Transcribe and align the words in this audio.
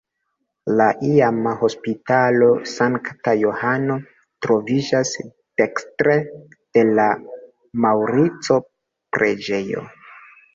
La 0.79 0.85
iama 1.07 1.51
Hospitalo 1.65 2.47
Sankta 2.71 3.33
Johano 3.41 3.97
troviĝas 4.47 5.11
dekstre 5.63 6.17
de 6.79 6.85
la 7.01 7.07
Maŭrico-preĝejo. 7.87 9.85